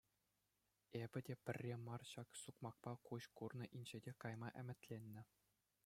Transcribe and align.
Эпӗ 1.03 1.19
те 1.27 1.33
пӗрре 1.49 1.75
мар 1.87 2.01
ҫак 2.13 2.29
сукмакпа 2.45 2.91
куҫ 3.11 3.25
курнӑ 3.41 3.65
инҫете 3.81 4.13
кайма 4.25 4.49
ӗмӗтленнӗ. 4.65 5.21